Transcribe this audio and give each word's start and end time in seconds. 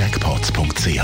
Jackpots.ch. 0.00 1.02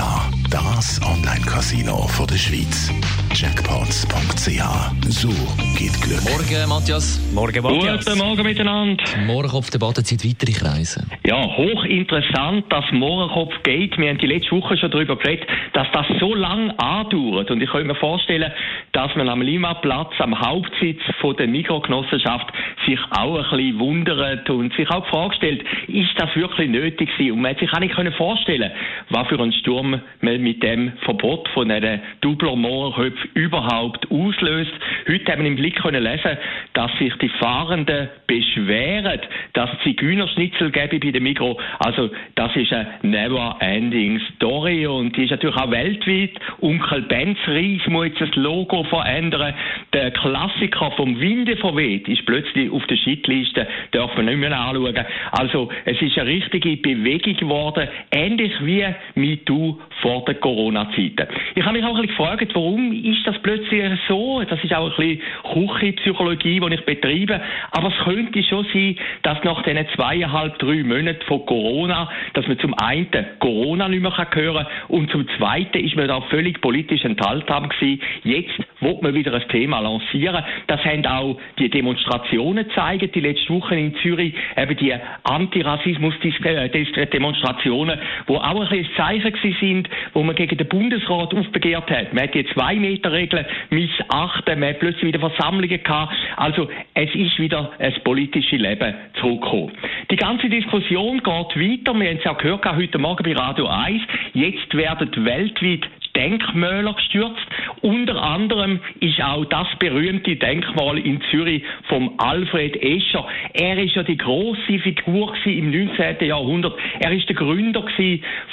Das 0.49 0.99
Online-Casino 1.05 2.09
der 2.27 2.35
Schweiz. 2.35 2.91
Jackpots.ch. 3.35 4.63
So 5.07 5.29
geht 5.77 5.93
Glück. 6.01 6.23
Morgen, 6.23 6.67
Matthias. 6.67 7.21
Morgen, 7.31 7.61
Matthias. 7.61 8.03
Guten 8.03 8.17
Morgen 8.17 8.41
miteinander. 8.41 9.03
Mohrenkopf-Debatte 9.27 10.03
zieht 10.03 10.25
weitere 10.25 10.51
Kreise. 10.51 11.05
Ja, 11.23 11.45
hochinteressant, 11.45 12.73
dass 12.73 12.85
Mohrenkopf 12.91 13.53
geht. 13.61 13.95
Wir 13.99 14.09
haben 14.09 14.17
die 14.17 14.25
letzte 14.25 14.49
Woche 14.53 14.75
schon 14.77 14.89
darüber 14.89 15.15
geredet, 15.15 15.47
dass 15.73 15.85
das 15.93 16.07
so 16.19 16.33
lange 16.33 16.73
andauert. 16.79 17.51
Und 17.51 17.61
ich 17.61 17.69
könnte 17.69 17.89
mir 17.89 17.95
vorstellen, 17.99 18.51
dass 18.93 19.15
man 19.15 19.29
am 19.29 19.43
Limaplatz, 19.43 20.13
am 20.17 20.39
Hauptsitz 20.41 21.01
von 21.21 21.35
der 21.35 21.45
Mikrogenossenschaft, 21.45 22.47
sich 22.87 22.99
auch 23.11 23.37
ein 23.37 23.43
bisschen 23.43 23.79
wundert 23.79 24.49
und 24.49 24.73
sich 24.73 24.89
auch 24.89 25.03
die 25.03 25.09
Frage 25.11 25.35
stellt, 25.35 25.63
ist 25.87 26.13
das 26.17 26.35
wirklich 26.35 26.67
nötig 26.67 27.11
gewesen? 27.11 27.33
Und 27.33 27.41
man 27.41 27.51
hat 27.51 27.59
sich 27.59 27.71
auch 27.71 27.79
nicht 27.79 27.93
können 27.93 28.13
vorstellen, 28.13 28.71
was 29.09 29.27
für 29.27 29.39
einen 29.39 29.53
Sturm 29.53 30.01
man 30.21 30.41
mit 30.41 30.63
dem 30.63 30.93
Verbot 31.03 31.47
von 31.49 31.71
einer 31.71 31.99
Dubler 32.21 32.55
Mohrenköpfe 32.55 33.27
überhaupt 33.33 34.09
auslöst. 34.11 34.71
Heute 35.07 35.31
haben 35.31 35.41
wir 35.41 35.47
im 35.47 35.55
Blick 35.55 35.75
können 35.81 36.03
lesen, 36.03 36.37
dass 36.73 36.91
sich 36.97 37.13
die 37.15 37.29
Fahrenden 37.29 38.09
beschweren, 38.27 39.21
dass 39.53 39.69
es 39.71 39.83
Zigeunerschnitzel 39.83 40.71
gäbe 40.71 40.99
bei 40.99 41.11
der 41.11 41.21
Migro. 41.21 41.59
Also 41.79 42.09
das 42.35 42.55
ist 42.55 42.73
eine 42.73 42.87
never-ending 43.03 44.19
Story 44.35 44.85
und 44.85 45.15
die 45.15 45.23
ist 45.23 45.31
natürlich 45.31 45.55
auch 45.55 45.71
weltweit. 45.71 46.31
Onkel 46.61 47.03
Benz 47.03 47.37
Reis 47.47 47.81
muss 47.87 48.07
jetzt 48.07 48.21
das 48.21 48.35
Logo 48.35 48.83
verändern. 48.83 49.53
Der 49.93 50.11
Klassiker 50.11 50.91
vom 50.91 51.19
Winde 51.19 51.55
verweht 51.57 52.07
ist 52.07 52.25
plötzlich 52.25 52.71
auf 52.71 52.85
der 52.87 52.97
Shitliste, 52.97 53.67
darf 53.91 54.15
man 54.15 54.25
nicht 54.25 54.37
mehr 54.37 54.57
anschauen. 54.57 55.05
Also 55.31 55.69
es 55.85 56.01
ist 56.01 56.17
eine 56.17 56.29
richtige 56.29 56.77
Bewegung 56.77 57.35
geworden, 57.37 57.87
ähnlich 58.11 58.53
wie 58.61 58.66
MeToo 59.15 59.79
vor 60.01 60.25
der 60.25 60.35
Corona-Zeiten. 60.35 61.27
Ich 61.55 61.63
habe 61.63 61.77
mich 61.77 61.85
auch 61.85 61.95
ein 61.95 62.01
bisschen 62.01 62.17
gefragt, 62.17 62.51
warum 62.53 62.93
ist 62.93 63.25
das 63.25 63.37
plötzlich 63.41 63.83
so? 64.07 64.43
Das 64.43 64.63
ist 64.63 64.73
auch 64.73 64.97
ein 64.97 65.17
bisschen 65.17 65.21
Küchenpsychologie, 65.53 66.59
die 66.59 66.73
ich 66.73 66.85
betreibe. 66.85 67.41
Aber 67.71 67.87
es 67.89 68.03
könnte 68.03 68.43
schon 68.43 68.65
sein, 68.73 68.95
dass 69.23 69.43
nach 69.43 69.63
diesen 69.63 69.85
zweieinhalb, 69.95 70.59
drei 70.59 70.83
Monaten 70.83 71.21
von 71.25 71.45
Corona, 71.45 72.09
dass 72.33 72.47
man 72.47 72.59
zum 72.59 72.73
einen 72.75 73.07
Corona 73.39 73.87
nicht 73.87 74.01
mehr 74.01 74.15
hören 74.17 74.55
kann 74.55 74.67
und 74.89 75.11
zum 75.11 75.27
zweiten 75.37 75.79
ist 75.79 75.95
man 75.95 76.07
da 76.07 76.21
völlig 76.21 76.61
politisch 76.61 77.03
enthaltsam 77.03 77.69
gewesen. 77.69 78.01
Jetzt 78.23 78.59
wird 78.79 79.01
man 79.01 79.13
wieder 79.13 79.33
ein 79.33 79.45
Thema 79.49 79.79
lancieren. 79.79 80.41
Das 80.67 80.85
haben 80.85 81.05
auch 81.05 81.37
die 81.57 81.69
Demonstrationen 81.69 82.65
gezeigt, 82.67 83.15
die 83.15 83.19
letzte 83.19 83.53
Woche 83.53 83.75
in 83.75 83.93
Zürich, 83.97 84.33
eben 84.55 84.77
die 84.77 84.95
Antirassismus-Demonstrationen, 85.23 87.99
wo 88.27 88.37
auch 88.37 88.61
ein 88.61 88.69
bisschen 88.69 88.87
Zeichen 88.95 89.33
sind, 89.59 89.89
wo 90.13 90.23
man 90.23 90.35
gegen 90.35 90.57
den 90.57 90.67
Bundesrat 90.67 91.33
aufbegehrt 91.33 91.89
hat. 91.89 92.13
Man 92.13 92.25
hat 92.25 92.33
die 92.33 92.45
Zwei-Meter-Regel 92.45 93.45
missachten, 93.69 94.59
man 94.59 94.69
hat 94.69 94.79
plötzlich 94.79 95.13
wieder 95.13 95.19
Versammlungen 95.19 95.83
gehabt. 95.83 96.13
Also 96.35 96.67
es 96.93 97.13
ist 97.15 97.39
wieder 97.39 97.71
ein 97.79 97.93
politisches 98.03 98.59
Leben 98.59 98.93
zurückgekommen. 99.19 99.71
Die 100.11 100.15
ganze 100.15 100.49
Diskussion 100.49 101.17
geht 101.17 101.25
weiter. 101.25 101.99
Wir 101.99 102.09
haben 102.09 102.19
es 102.19 102.25
auch 102.25 102.37
gehört 102.37 102.65
heute 102.65 102.97
Morgen 102.97 103.23
bei 103.23 103.33
Radio 103.33 103.67
1. 103.67 104.01
Jetzt 104.33 104.75
werden 104.75 105.09
weltweit 105.25 105.87
Denkmäler 106.17 106.93
gestürzt. 106.93 107.45
Unter 107.81 108.21
anderem 108.21 108.79
ist 108.99 109.21
auch 109.21 109.45
das 109.45 109.67
berühmte 109.77 110.35
Denkmal 110.35 110.97
in 110.97 111.21
Zürich 111.29 111.63
vom 111.87 112.15
Alfred 112.17 112.75
Escher. 112.81 113.27
Er 113.53 113.77
ist 113.77 113.95
ja 113.95 114.01
die 114.01 114.17
große 114.17 114.79
Figur 114.79 115.33
im 115.45 115.69
19. 115.71 116.27
Jahrhundert. 116.27 116.73
Er 116.99 117.11
ist 117.11 117.29
der 117.29 117.35
Gründer 117.35 117.85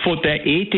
von 0.03 0.21
der 0.23 0.47
ETH, 0.47 0.75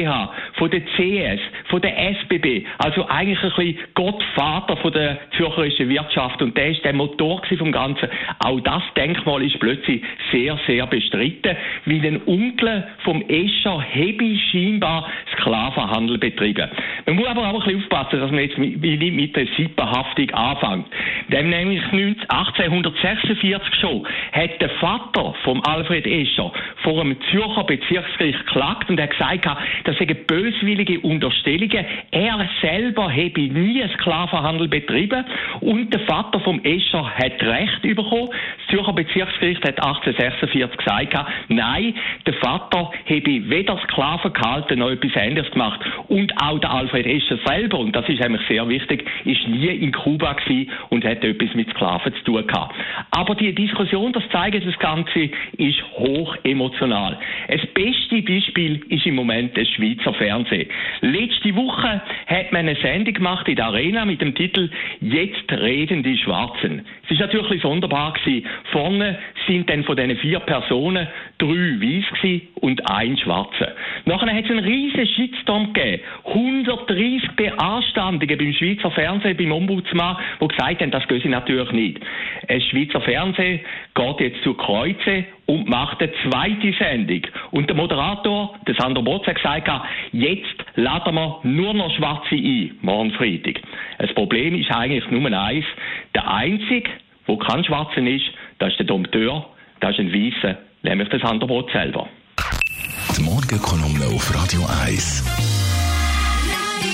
von 0.55 0.71
der 0.71 0.83
CS, 0.97 1.41
von 1.69 1.81
der 1.81 1.99
SBB. 2.21 2.65
Also 2.79 3.07
eigentlich 3.09 3.43
ein 3.43 3.51
bisschen 3.51 3.79
Gottvater 3.95 4.77
von 4.77 4.93
der 4.93 5.19
zürcherischen 5.37 5.89
Wirtschaft. 5.89 6.41
Und 6.41 6.57
der 6.57 6.69
ist 6.69 6.85
der 6.85 6.93
Motor 6.93 7.43
vom 7.59 7.73
Ganzen. 7.73 8.09
Auch 8.39 8.61
das 8.61 8.83
Denkmal 8.97 9.43
ist 9.43 9.59
plötzlich 9.59 10.03
sehr, 10.31 10.57
sehr 10.69 10.87
bestritten, 10.87 11.57
weil 11.85 12.07
ein 12.07 12.21
Onkel 12.27 12.87
vom 13.03 13.23
Escher 13.29 13.81
Hebi 13.81 14.41
scheinbar 14.51 15.11
Sklavenhandel 15.47 16.19
betrieben. 16.19 16.69
Man 17.07 17.17
muss 17.17 17.27
aber 17.27 17.49
auch 17.49 17.55
ein 17.55 17.61
bisschen 17.61 17.83
aufpassen, 17.83 18.21
dass 18.21 18.31
man 18.31 18.41
jetzt 18.41 18.59
mit, 18.59 18.81
mit 18.81 19.37
der 19.37 19.47
Sippenhaftung 19.57 20.31
anfängt. 20.31 20.87
Denn 21.29 21.51
nämlich 21.51 21.83
1846 21.85 23.75
schon 23.81 24.07
hat 24.33 24.61
der 24.61 24.71
Vater 24.81 25.35
von 25.45 25.65
Alfred 25.65 26.07
Escher 26.07 26.53
vor 26.83 27.01
einem 27.01 27.17
Zürcher 27.31 27.65
Bezirksgericht 27.65 28.47
geklagt 28.47 28.91
und 28.91 29.01
hat 29.01 29.11
gesagt, 29.11 29.47
das 29.85 29.97
seien 29.99 30.17
böswillige 30.27 31.01
Unterstellungen. 31.01 31.85
Er 32.11 32.49
selber 32.61 33.05
habe 33.11 33.41
nie 33.41 33.85
Sklavenhandel 33.95 34.69
betrieben 34.69 35.25
und 35.61 35.93
der 35.93 36.01
Vater 36.01 36.41
vom 36.41 36.61
Escher 36.65 37.09
hat 37.09 37.43
Recht 37.43 37.83
bekommen. 37.83 38.31
Zürcher 38.71 38.93
Bezirksgericht 38.93 39.65
hat 39.65 39.83
1846 39.83 40.77
gesagt, 40.77 41.17
nein, 41.49 41.95
der 42.27 42.35
Vater 42.35 42.91
habe 43.05 43.51
weder 43.51 43.79
Sklaven 43.85 44.33
gehalten 44.33 44.79
noch 44.79 44.91
etwas 44.91 45.17
anderes 45.17 45.51
gemacht. 45.51 45.81
Und 46.09 46.33
auch 46.43 46.59
der 46.59 46.71
Alfred 46.71 47.07
Escher 47.07 47.39
selber, 47.45 47.79
und 47.79 47.95
das 47.95 48.09
ist 48.09 48.23
eigentlich 48.23 48.47
sehr 48.49 48.69
wichtig, 48.69 49.07
ist 49.25 49.49
nie 49.49 49.67
in 49.67 49.93
Kuba 49.93 50.33
gewesen 50.35 50.71
und 50.91 51.05
hat 51.05 51.25
etwas 51.25 51.55
mit 51.55 51.71
Sklaven 51.71 52.15
zu 52.15 52.25
tun 52.25 52.47
gehabt. 52.47 52.75
Aber 53.11 53.35
die 53.35 53.55
Diskussion, 53.55 54.13
das 54.13 54.25
zeigt 54.31 54.67
das 54.67 54.79
Ganze, 54.79 55.31
ist 55.59 55.83
hoch 55.99 56.37
emotional. 56.45 57.19
Das 57.49 57.67
beste 57.69 58.23
Beispiel 58.23 58.83
ist 58.89 59.07
im 59.07 59.15
Moment 59.15 59.57
das 59.57 59.69
Schweizer 59.71 60.15
Fernsehen. 60.15 60.69
Letzte 61.01 61.55
Woche 61.55 62.03
hat 62.27 62.53
man 62.53 62.69
eine 62.69 62.77
Sendung 62.77 63.15
gemacht 63.15 63.49
in 63.49 63.57
der 63.57 63.67
Arena 63.67 64.05
mit 64.05 64.21
dem 64.21 64.35
Titel 64.35 64.71
Jetzt 65.01 65.51
reden 65.53 66.03
die 66.03 66.19
Schwarzen. 66.19 66.85
Es 67.05 67.11
ist 67.13 67.21
natürlich 67.21 67.63
sonderbar 67.63 68.13
gewesen. 68.15 68.47
Vorne 68.73 69.19
sind 69.47 69.69
dann 69.71 69.85
von 69.85 69.97
diesen 69.97 70.17
vier 70.17 70.41
Personen 70.41 71.07
drei 71.39 71.49
weiß 71.49 72.41
und 72.57 72.91
ein 72.91 73.17
Schwarzer. 73.17 73.75
Nachher 74.05 74.33
hat 74.33 74.45
es 74.45 74.51
einen 74.51 74.65
riesen 74.65 75.07
Shitstorm 75.07 75.73
gegeben. 75.73 76.03
130 76.25 77.31
Beanstandungen 77.37 78.39
beim 78.39 78.53
Schweizer 78.53 78.91
Fernsehen, 78.91 79.37
beim 79.37 79.53
Ombudsmann, 79.53 80.17
die 80.41 80.49
gesagt 80.49 80.81
haben, 80.81 80.91
das 80.91 81.07
gehen 81.09 81.31
natürlich 81.31 81.71
nicht. 81.73 82.01
Das 82.49 82.63
Schweizer 82.65 83.01
Fernsehen 83.01 83.61
geht 83.95 84.21
jetzt 84.21 84.43
zu 84.43 84.55
Kreuze 84.55 85.25
und 85.47 85.69
macht 85.69 86.03
eine 86.03 86.13
zweite 86.25 86.73
Sendung. 86.79 87.23
Und 87.53 87.69
der 87.69 87.77
Moderator, 87.77 88.55
der 88.67 88.75
Sandro 88.75 89.03
Botz, 89.03 89.27
hat 89.27 89.37
gesagt, 89.37 89.71
jetzt 90.13 90.65
laden 90.75 91.15
wir 91.15 91.41
nur 91.45 91.75
noch 91.75 91.95
Schwarze 91.97 92.35
ein, 92.35 92.77
morgen 92.83 93.13
Freitag. 93.13 93.61
Das 93.99 94.13
Problem 94.15 94.55
ist 94.55 94.71
eigentlich 94.71 95.09
nur 95.11 95.27
eins. 95.33 95.65
Der 96.15 96.31
Einzige, 96.31 96.91
der 97.29 97.37
kein 97.39 97.65
Schwarzer 97.65 97.99
ist, 97.99 98.25
das 98.59 98.71
ist 98.71 98.79
der 98.79 98.87
Dompteur, 98.87 99.47
das 99.81 99.93
ist 99.93 100.01
ein 100.01 100.13
Weißer, 100.13 100.59
nämlich 100.83 101.09
Sandro 101.23 101.47
Botz 101.47 101.73
selber. 101.73 102.09
Die 103.17 103.23
Morgenkolumne 103.23 104.07
auf 104.15 104.35
Radio 104.35 104.61
1. 104.85 105.25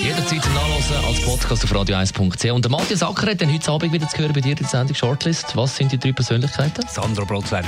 Jederzeit 0.02 0.42
nachlesen 0.54 0.96
als 1.06 1.24
Podcast 1.24 1.64
auf 1.64 1.72
radio1.ch. 1.72 2.50
Und 2.50 2.64
der 2.64 2.70
Matthias 2.70 3.02
Acker 3.02 3.30
hat 3.30 3.40
dann 3.40 3.52
heute 3.52 3.70
Abend 3.70 3.92
wieder 3.92 4.08
zu 4.08 4.18
hören 4.18 4.32
bei 4.32 4.40
dir 4.40 4.50
in 4.50 4.56
der 4.56 4.66
Sendung 4.66 4.94
Shortlist. 4.94 5.56
Was 5.56 5.76
sind 5.76 5.92
die 5.92 5.98
drei 5.98 6.12
Persönlichkeiten? 6.12 6.84
Sandro 6.88 7.24
Brotzberg. 7.24 7.66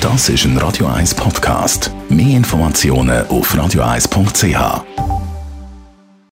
Das 0.00 0.28
ist 0.28 0.44
ein 0.44 0.58
Radio 0.58 0.88
1 0.88 1.14
Podcast. 1.14 1.92
Mehr 2.08 2.36
Informationen 2.36 3.24
auf 3.28 3.54
radio1.ch. 3.54 5.21